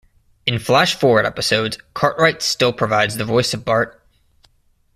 [0.47, 4.01] In flashforward episodes, Cartwright still provides the voice of Bart.